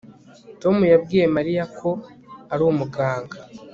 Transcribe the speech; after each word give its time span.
Tom 0.61 0.75
yabwiye 0.93 1.25
Mariya 1.35 1.63
ko 1.77 1.89
ari 2.53 2.63
umuganga 2.71 3.37